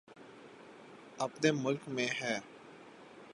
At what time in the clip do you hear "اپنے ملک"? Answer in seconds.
1.19-1.89